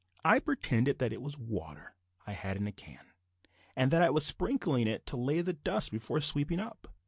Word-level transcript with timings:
I 0.25 0.39
pretended 0.39 0.97
that 0.97 1.13
it 1.13 1.21
was 1.21 1.37
water 1.37 1.93
I 2.25 2.33
had 2.33 2.57
in 2.57 2.63
the 2.63 2.71
can, 2.71 3.11
and 3.75 3.91
that 3.91 4.01
I 4.01 4.09
was 4.09 4.25
sprinkling 4.25 4.87
it 4.87 5.05
to 5.05 5.15
lay 5.15 5.41
the 5.41 5.53
dust 5.53 5.91
before 5.91 6.21
sweeping 6.21 6.59
up. 6.59 6.87